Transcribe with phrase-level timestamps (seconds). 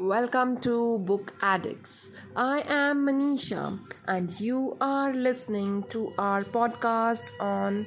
[0.00, 2.10] Welcome to Book Addicts.
[2.34, 7.86] I am Manisha, and you are listening to our podcast on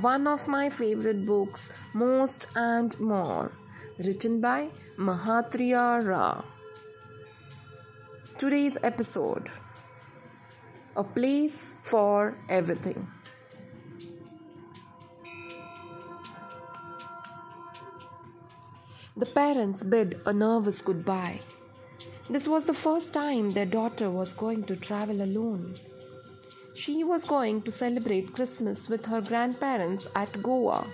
[0.00, 3.52] one of my favorite books, Most and More,
[3.98, 6.42] written by Mahatria Ra.
[8.36, 9.48] Today's episode
[10.96, 13.06] A Place for Everything.
[19.16, 21.40] The parents bid a nervous goodbye.
[22.28, 25.78] This was the first time their daughter was going to travel alone.
[26.74, 30.88] She was going to celebrate Christmas with her grandparents at Goa.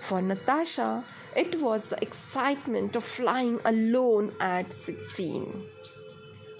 [0.00, 1.04] For Natasha,
[1.36, 5.66] it was the excitement of flying alone at 16.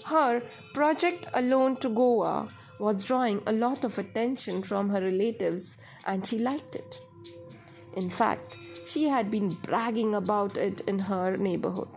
[0.05, 0.41] Her
[0.73, 2.47] project Alone to Goa
[2.79, 7.01] was drawing a lot of attention from her relatives and she liked it.
[7.95, 8.55] In fact,
[8.89, 11.89] she had been bragging about it in her neighborhood.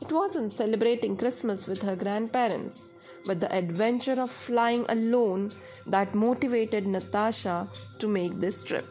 [0.00, 2.92] It wasn't celebrating Christmas with her grandparents,
[3.26, 5.54] but the adventure of flying alone
[5.86, 8.86] that motivated Natasha to make this trip.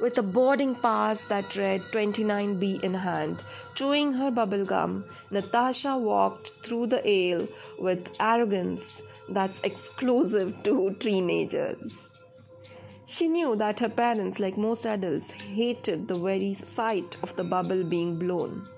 [0.00, 6.52] With a boarding pass that read 29B in hand, chewing her bubble gum, Natasha walked
[6.64, 7.46] through the aisle
[7.78, 12.07] with arrogance that's exclusive to teenagers.
[13.10, 17.82] She knew that her parents, like most adults, hated the very sight of the bubble
[17.82, 18.68] being blown.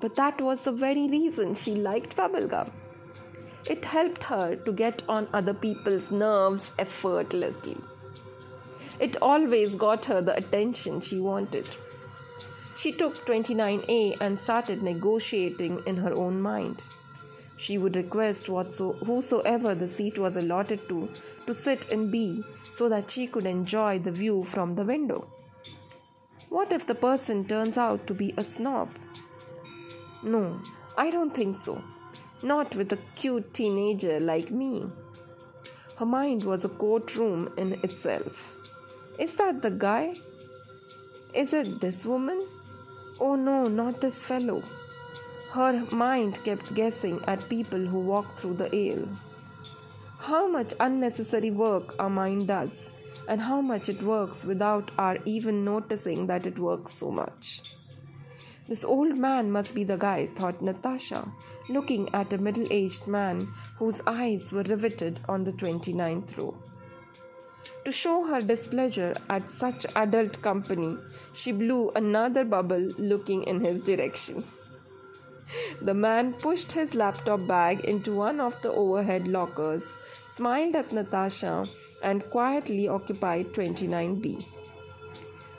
[0.00, 2.70] But that was the very reason she liked bubblegum.
[3.68, 7.76] It helped her to get on other people's nerves effortlessly.
[9.00, 11.68] It always got her the attention she wanted.
[12.76, 16.82] She took 29A and started negotiating in her own mind.
[17.56, 21.08] She would request whatso, whosoever the seat was allotted to
[21.46, 22.44] to sit in B
[22.76, 25.26] so that she could enjoy the view from the window.
[26.48, 28.90] What if the person turns out to be a snob?
[30.22, 30.60] No,
[30.96, 31.82] I don't think so.
[32.42, 34.86] Not with a cute teenager like me.
[35.96, 38.52] Her mind was a courtroom in itself.
[39.18, 40.14] Is that the guy?
[41.32, 42.46] Is it this woman?
[43.20, 44.62] Oh no, not this fellow.
[45.52, 49.08] Her mind kept guessing at people who walked through the aisle.
[50.26, 52.88] How much unnecessary work our mind does,
[53.28, 57.60] and how much it works without our even noticing that it works so much.
[58.66, 61.30] This old man must be the guy, thought Natasha,
[61.68, 66.56] looking at a middle aged man whose eyes were riveted on the 29th row.
[67.84, 70.96] To show her displeasure at such adult company,
[71.34, 74.42] she blew another bubble looking in his direction.
[75.80, 79.96] The man pushed his laptop bag into one of the overhead lockers,
[80.28, 81.66] smiled at Natasha,
[82.02, 84.46] and quietly occupied 29B.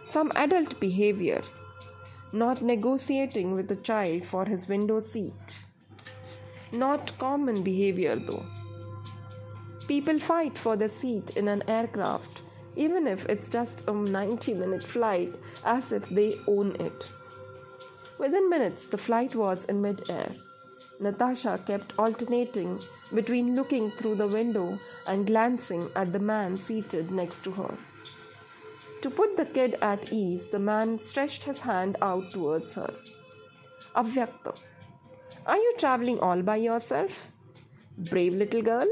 [0.08, 1.42] Some adult behavior,
[2.32, 5.60] not negotiating with a child for his window seat.
[6.72, 8.46] Not common behavior though.
[9.88, 12.42] People fight for the seat in an aircraft,
[12.76, 17.06] even if it's just a 90 minute flight, as if they own it.
[18.18, 20.32] Within minutes, the flight was in mid-air.
[21.00, 22.80] Natasha kept alternating
[23.14, 27.78] between looking through the window and glancing at the man seated next to her.
[29.02, 32.94] To put the kid at ease, the man stretched his hand out towards her.
[33.96, 34.56] Avyakta,
[35.46, 37.32] are you traveling all by yourself?
[37.98, 38.88] Brave little girl.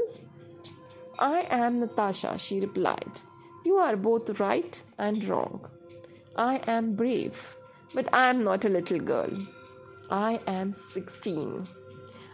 [1.18, 3.20] I am Natasha, she replied.
[3.64, 5.66] You are both right and wrong.
[6.36, 7.56] I am brave.
[7.94, 9.30] But I am not a little girl.
[10.10, 11.68] I am 16.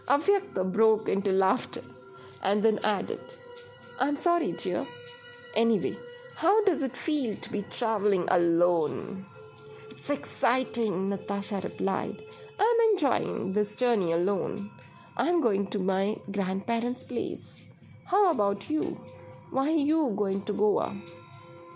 [0.07, 1.83] Avyakta broke into laughter
[2.41, 3.21] and then added,
[3.99, 4.87] I'm sorry, dear.
[5.55, 5.97] Anyway,
[6.35, 9.27] how does it feel to be traveling alone?
[9.91, 12.23] It's exciting, Natasha replied.
[12.59, 14.71] I'm enjoying this journey alone.
[15.15, 17.67] I'm going to my grandparents' place.
[18.05, 18.99] How about you?
[19.51, 20.99] Why are you going to Goa?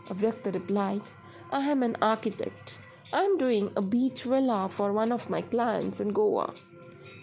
[0.07, 1.03] Avyakta replied,
[1.51, 2.79] I am an architect
[3.15, 6.53] I'm doing a beach villa for one of my clients in Goa.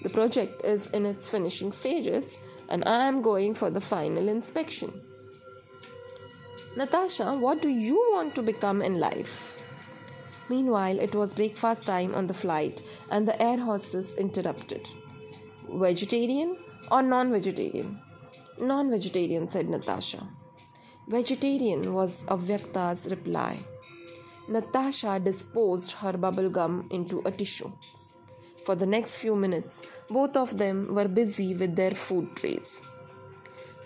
[0.02, 2.38] The project is in its finishing stages
[2.70, 5.02] and I am going for the final inspection.
[6.78, 9.54] Natasha, what do you want to become in life?
[10.48, 14.88] Meanwhile, it was breakfast time on the flight and the air hostess interrupted.
[15.68, 16.56] Vegetarian
[16.90, 18.00] or non vegetarian?
[18.58, 20.26] Non vegetarian, said Natasha.
[21.06, 23.58] Vegetarian was Avyakta's reply.
[24.48, 27.70] Natasha disposed her bubble gum into a tissue.
[28.64, 32.80] For the next few minutes, both of them were busy with their food trays.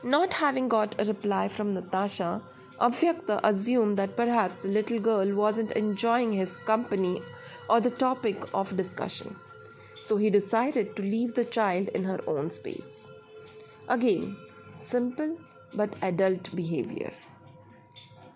[0.03, 2.43] Not having got a reply from Natasha,
[2.81, 7.23] Avyakta assumed that perhaps the little girl wasn't enjoying his company
[7.71, 9.37] or the topic of discussion.
[10.07, 13.11] so he decided to leave the child in her own space.
[13.89, 14.37] Again,
[14.81, 15.37] simple
[15.75, 17.13] but adult behavior.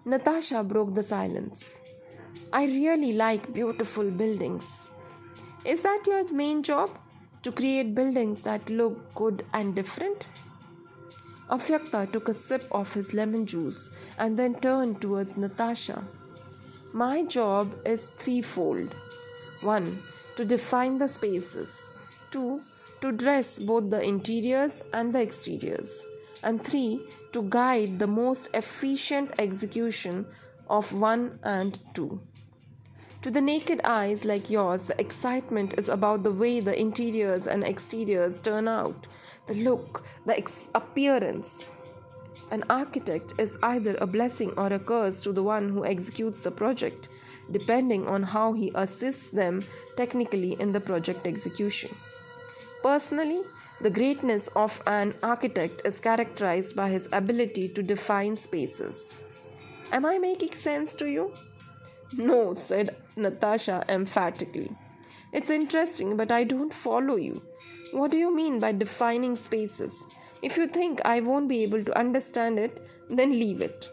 [0.04, 1.78] Natasha broke the silence.
[2.52, 4.88] I really like beautiful buildings.
[5.64, 6.98] Is that your main job?
[7.42, 10.26] To create buildings that look good and different?
[11.50, 16.04] Avyakta took a sip of his lemon juice and then turned towards Natasha.
[16.92, 18.94] My job is threefold
[19.60, 20.02] 1.
[20.36, 21.80] To define the spaces,
[22.30, 22.62] 2.
[23.00, 26.04] To dress both the interiors and the exteriors,
[26.42, 27.00] and 3.
[27.32, 30.26] To guide the most efficient execution
[30.70, 32.20] of 1 and 2.
[33.22, 37.62] To the naked eyes like yours, the excitement is about the way the interiors and
[37.64, 39.06] exteriors turn out,
[39.46, 41.64] the look, the ex- appearance.
[42.50, 46.50] An architect is either a blessing or a curse to the one who executes the
[46.50, 47.08] project,
[47.50, 49.62] depending on how he assists them
[49.96, 51.94] technically in the project execution.
[52.82, 53.42] Personally,
[53.82, 59.16] the greatness of an architect is characterized by his ability to define spaces.
[59.92, 61.34] Am I making sense to you?
[62.12, 64.70] No, said Natasha emphatically.
[65.32, 67.42] It's interesting, but I don't follow you.
[67.92, 70.04] What do you mean by defining spaces?
[70.42, 73.88] If you think I won't be able to understand it, then leave it.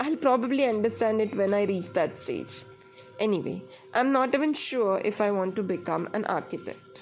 [0.00, 2.64] I'll probably understand it when I reach that stage.
[3.20, 3.62] Anyway,
[3.92, 7.00] I'm not even sure if I want to become an architect.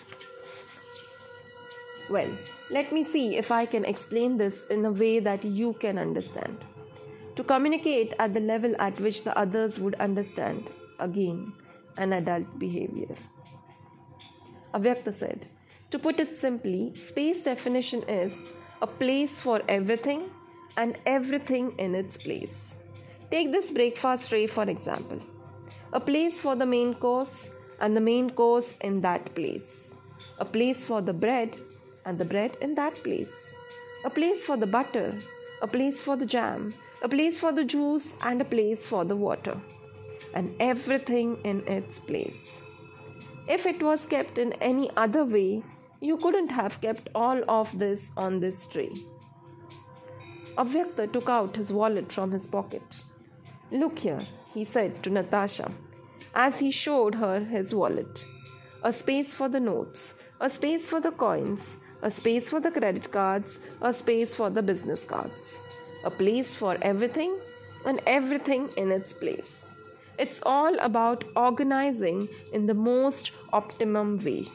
[2.10, 2.30] Well,
[2.68, 6.64] let me see if I can explain this in a way that you can understand
[7.36, 10.70] to communicate at the level at which the others would understand.
[10.98, 11.52] Again,
[11.96, 13.14] an adult behavior.
[14.74, 15.46] Avyakta said,
[15.90, 18.32] to put it simply, space definition is
[18.80, 20.30] a place for everything
[20.76, 22.74] and everything in its place.
[23.30, 25.20] Take this breakfast tray for example.
[25.92, 27.48] A place for the main course
[27.80, 29.90] and the main course in that place.
[30.38, 31.56] A place for the bread
[32.06, 33.34] and the bread in that place.
[34.04, 35.18] A place for the butter,
[35.60, 39.16] a place for the jam, a place for the juice, and a place for the
[39.16, 39.58] water,
[40.34, 42.58] and everything in its place.
[43.48, 45.62] If it was kept in any other way,
[46.00, 48.92] you couldn't have kept all of this on this tray.
[50.58, 52.82] Avyakta took out his wallet from his pocket.
[53.70, 54.20] Look here,
[54.52, 55.72] he said to Natasha
[56.34, 58.24] as he showed her his wallet.
[58.82, 63.10] A space for the notes, a space for the coins, a space for the credit
[63.10, 65.56] cards, a space for the business cards
[66.04, 67.38] a place for everything
[67.84, 69.66] and everything in its place.
[70.18, 74.48] It's all about organizing in the most optimum way.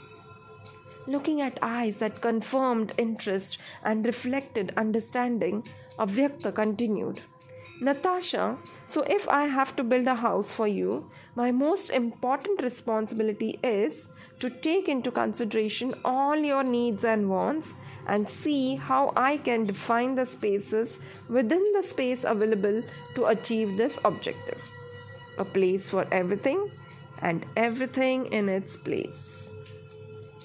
[1.08, 5.64] Looking at eyes that confirmed interest and reflected understanding,
[6.00, 7.22] Avyakta continued.
[7.82, 8.58] Natasha,
[8.88, 14.08] so if I have to build a house for you, my most important responsibility is
[14.40, 17.74] to take into consideration all your needs and wants
[18.08, 22.84] and see how I can define the spaces within the space available
[23.16, 24.62] to achieve this objective.
[25.38, 26.72] A place for everything
[27.20, 29.50] and everything in its place.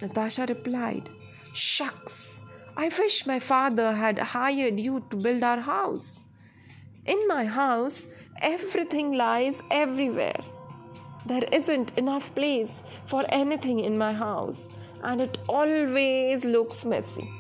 [0.01, 1.11] Natasha replied,
[1.53, 2.41] Shucks,
[2.77, 6.20] I wish my father had hired you to build our house.
[7.07, 8.07] In my house,
[8.43, 10.41] everything lies everywhere.
[11.25, 14.69] There isn't enough place for anything in my house,
[15.03, 17.31] and it always looks messy.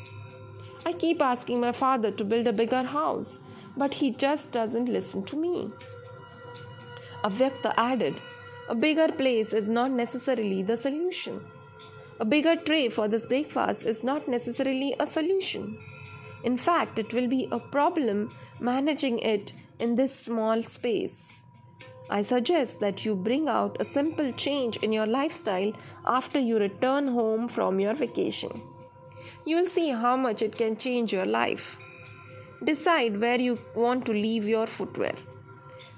[0.86, 3.38] I keep asking my father to build a bigger house,
[3.76, 5.70] but he just doesn't listen to me.
[7.22, 8.20] Avyakta added,
[8.68, 11.42] A bigger place is not necessarily the solution.
[12.18, 15.78] A bigger tray for this breakfast is not necessarily a solution.
[16.44, 21.28] In fact, it will be a problem managing it in this small space.
[22.08, 25.72] I suggest that you bring out a simple change in your lifestyle
[26.04, 28.62] after you return home from your vacation
[29.44, 31.78] you will see how much it can change your life.
[32.62, 35.14] Decide where you want to leave your footwear.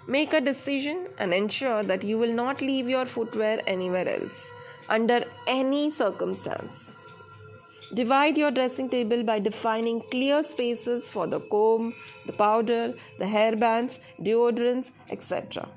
[0.06, 4.48] Make a decision and ensure that you will not leave your footwear anywhere else,
[4.88, 6.94] under any circumstance.
[7.94, 11.94] Divide your dressing table by defining clear spaces for the comb,
[12.24, 15.68] the powder, the hairbands, deodorants, etc.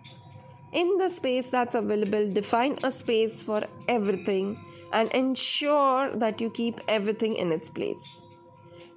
[0.71, 4.57] In the space that's available, define a space for everything
[4.93, 8.21] and ensure that you keep everything in its place.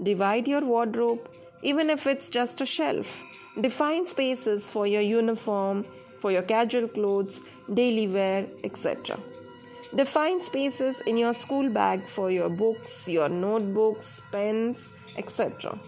[0.00, 1.28] Divide your wardrobe,
[1.62, 3.22] even if it's just a shelf.
[3.60, 5.84] Define spaces for your uniform,
[6.20, 7.40] for your casual clothes,
[7.74, 9.18] daily wear, etc.
[9.94, 15.78] Define spaces in your school bag for your books, your notebooks, pens, etc.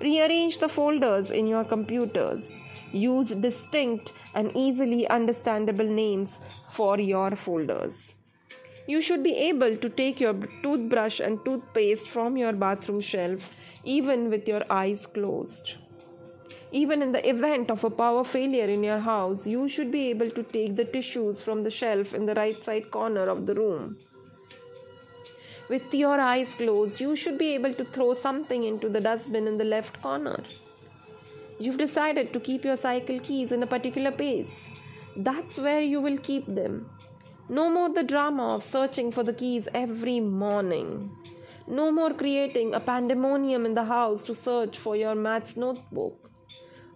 [0.00, 2.58] Rearrange the folders in your computers.
[2.92, 6.40] Use distinct and easily understandable names
[6.72, 8.14] for your folders.
[8.88, 13.50] You should be able to take your toothbrush and toothpaste from your bathroom shelf
[13.84, 15.74] even with your eyes closed.
[16.72, 20.30] Even in the event of a power failure in your house, you should be able
[20.30, 23.98] to take the tissues from the shelf in the right side corner of the room.
[25.68, 29.58] With your eyes closed, you should be able to throw something into the dustbin in
[29.58, 30.44] the left corner.
[31.58, 34.52] You've decided to keep your cycle keys in a particular place.
[35.16, 36.88] That's where you will keep them.
[37.48, 41.10] No more the drama of searching for the keys every morning.
[41.66, 46.29] No more creating a pandemonium in the house to search for your maths notebook.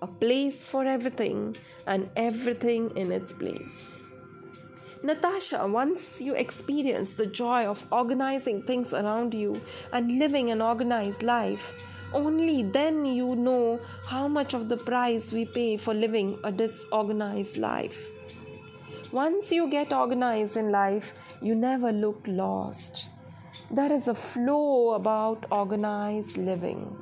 [0.04, 1.56] A place for everything
[1.86, 3.78] and everything in its place.
[5.02, 9.62] Natasha, once you experience the joy of organizing things around you
[9.94, 11.72] and living an organized life,
[12.12, 17.56] only then you know how much of the price we pay for living a disorganized
[17.56, 18.06] life.
[19.10, 23.08] Once you get organized in life, you never look lost.
[23.70, 26.94] There is a flow about organized living.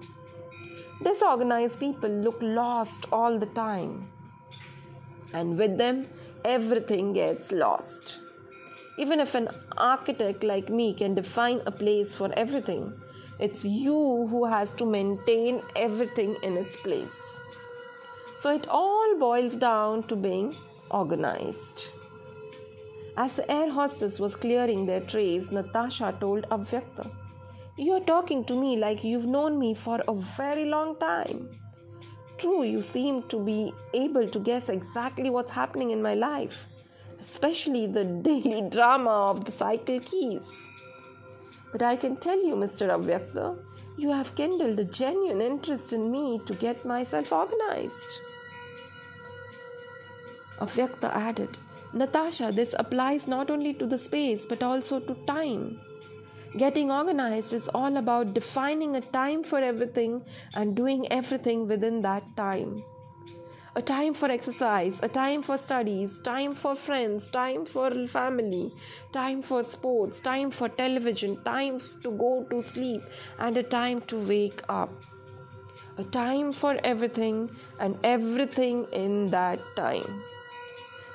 [1.02, 4.08] Disorganized people look lost all the time,
[5.32, 6.06] and with them,
[6.44, 8.18] everything gets lost.
[8.98, 12.92] Even if an architect like me can define a place for everything,
[13.40, 17.18] it's you who has to maintain everything in its place.
[18.36, 20.54] So it all boils down to being
[20.90, 21.88] organized.
[23.16, 27.10] As the air hostess was clearing their trays, Natasha told Avyakta,
[27.78, 31.48] You are talking to me like you've known me for a very long time.
[32.36, 36.66] True, you seem to be able to guess exactly what's happening in my life,
[37.18, 40.42] especially the daily drama of the cycle keys.
[41.72, 42.90] But I can tell you, Mr.
[42.90, 43.56] Avyakta,
[43.96, 48.20] you have kindled a genuine interest in me to get myself organized.
[50.60, 51.56] Avyakta added,
[51.94, 55.80] Natasha, this applies not only to the space but also to time.
[56.56, 60.22] Getting organized is all about defining a time for everything
[60.54, 62.84] and doing everything within that time
[63.74, 68.70] a time for exercise, a time for studies, time for friends, time for family,
[69.12, 73.02] time for sports, time for television, time to go to sleep,
[73.38, 74.90] and a time to wake up.
[75.96, 80.22] A time for everything and everything in that time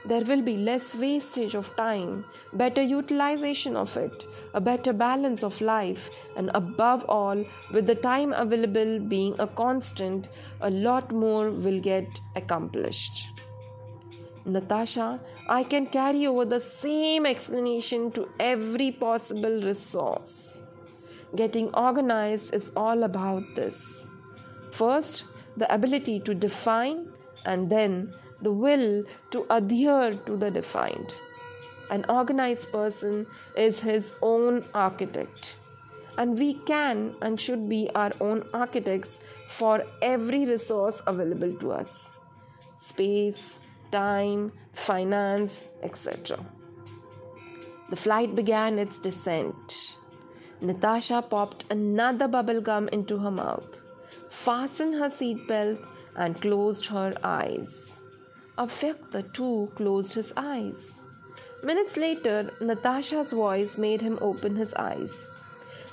[0.07, 5.59] there will be less wastage of time, better utilization of it, a better balance of
[5.59, 10.29] life, and above all, with the time available being a constant,
[10.61, 13.27] a lot more will get accomplished.
[14.45, 20.61] Natasha, I can carry over the same explanation to every possible resource.
[21.35, 24.07] Getting organized is all about this.
[24.71, 25.25] First,
[25.57, 27.11] the ability to define,
[27.45, 31.13] and then the will to adhere to the defined.
[31.89, 35.55] An organized person is his own architect.
[36.17, 42.09] And we can and should be our own architects for every resource available to us
[42.87, 43.59] space,
[43.91, 46.39] time, finance, etc.
[47.89, 49.97] The flight began its descent.
[50.61, 53.81] Natasha popped another bubble gum into her mouth,
[54.29, 57.96] fastened her seatbelt, and closed her eyes.
[58.57, 60.93] Avyakta too closed his eyes.
[61.63, 65.27] Minutes later, Natasha's voice made him open his eyes.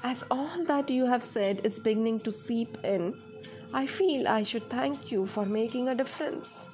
[0.03, 3.21] As all that you have said is beginning to seep in,
[3.73, 6.69] I feel I should thank you for making a difference.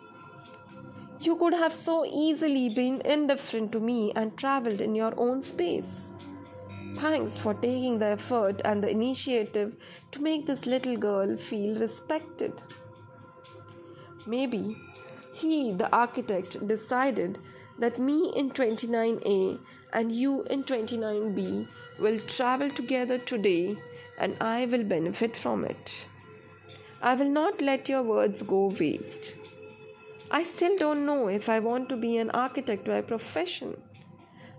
[1.20, 6.12] You could have so easily been indifferent to me and traveled in your own space.
[6.96, 9.74] Thanks for taking the effort and the initiative
[10.12, 12.52] to make this little girl feel respected.
[14.26, 14.76] Maybe
[15.32, 17.38] he, the architect, decided
[17.78, 19.58] that me in 29A
[19.92, 21.66] and you in 29B
[21.98, 23.76] will travel together today
[24.18, 26.06] and I will benefit from it.
[27.02, 29.36] I will not let your words go waste.
[30.30, 33.80] I still don't know if I want to be an architect by profession,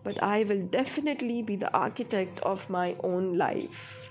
[0.03, 4.09] but I will definitely be the architect of my own life.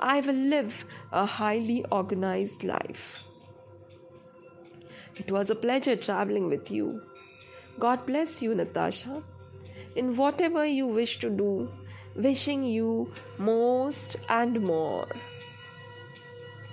[0.00, 3.25] I will live a highly organized life.
[5.18, 7.02] It was a pleasure traveling with you.
[7.78, 9.22] God bless you, Natasha.
[9.94, 11.70] In whatever you wish to do,
[12.14, 15.08] wishing you most and more.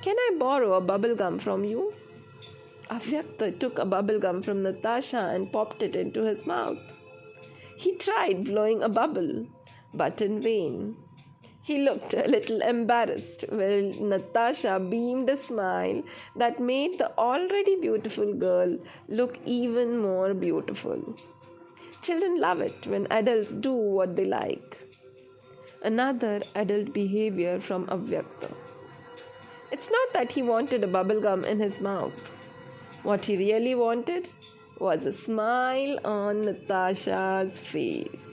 [0.01, 1.93] Can I borrow a bubble gum from you?
[2.89, 6.77] Avyakta took a bubble gum from Natasha and popped it into his mouth.
[7.77, 9.47] He tried blowing a bubble,
[9.93, 10.97] but in vain.
[11.65, 16.03] He looked a little embarrassed while Natasha beamed a smile
[16.35, 18.77] that made the already beautiful girl
[19.07, 21.15] look even more beautiful.
[22.01, 24.77] Children love it when adults do what they like.
[25.81, 28.51] Another adult behavior from Avyakta.
[29.71, 32.33] It's not that he wanted a bubblegum in his mouth.
[33.03, 34.27] What he really wanted
[34.79, 38.32] was a smile on Natasha's face.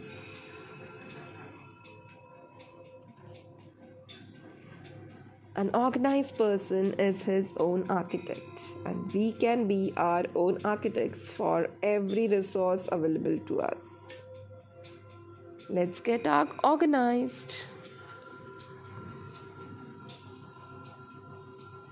[5.61, 11.69] An organized person is his own architect, and we can be our own architects for
[11.83, 13.83] every resource available to us.
[15.69, 16.27] Let's get
[16.65, 17.57] organized.